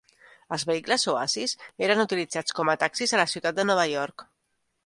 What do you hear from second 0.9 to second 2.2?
Oasis eren